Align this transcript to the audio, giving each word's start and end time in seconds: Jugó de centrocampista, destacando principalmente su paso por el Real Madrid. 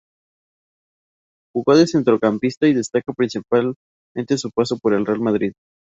Jugó 1.53 1.75
de 1.77 1.85
centrocampista, 1.85 2.65
destacando 2.65 3.13
principalmente 3.15 3.75
su 4.37 4.49
paso 4.49 4.79
por 4.79 4.95
el 4.95 5.05
Real 5.05 5.19
Madrid. 5.19 5.51